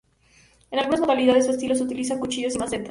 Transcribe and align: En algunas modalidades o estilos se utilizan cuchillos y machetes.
En 0.71 0.79
algunas 0.79 0.99
modalidades 0.99 1.47
o 1.47 1.51
estilos 1.51 1.77
se 1.77 1.83
utilizan 1.83 2.17
cuchillos 2.19 2.55
y 2.55 2.57
machetes. 2.57 2.79